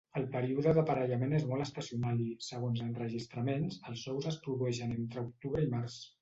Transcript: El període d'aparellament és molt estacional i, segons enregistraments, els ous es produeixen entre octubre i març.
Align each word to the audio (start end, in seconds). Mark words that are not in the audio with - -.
El 0.19 0.23
període 0.35 0.71
d'aparellament 0.77 1.35
és 1.39 1.43
molt 1.51 1.65
estacional 1.65 2.23
i, 2.23 2.29
segons 2.45 2.81
enregistraments, 2.87 3.77
els 3.93 4.07
ous 4.15 4.31
es 4.33 4.41
produeixen 4.49 4.97
entre 4.99 5.25
octubre 5.29 5.63
i 5.69 5.71
març. 5.77 6.01